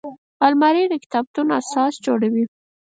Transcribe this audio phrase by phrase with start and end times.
[0.45, 2.45] الماري د کتابتون اساس جوړوي